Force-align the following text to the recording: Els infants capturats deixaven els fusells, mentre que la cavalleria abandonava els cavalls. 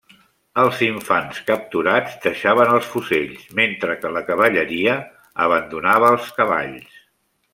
Els 0.61 0.79
infants 0.85 1.41
capturats 1.49 2.15
deixaven 2.23 2.71
els 2.79 2.89
fusells, 2.95 3.45
mentre 3.61 3.97
que 4.01 4.13
la 4.17 4.25
cavalleria 4.31 4.97
abandonava 5.47 6.11
els 6.17 6.35
cavalls. 6.41 6.97